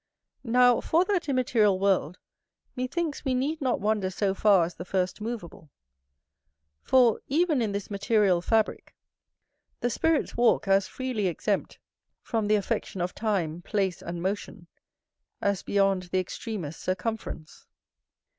[0.43, 2.17] Now for that immaterial world,
[2.75, 5.69] methinks we need not wander so far as the first moveable;
[6.81, 8.95] for, even in this material fabrick,
[9.81, 11.77] the spirits walk as freely exempt
[12.23, 14.65] from the affection of time, place, and motion,
[15.39, 17.67] as beyond the extremest circumference.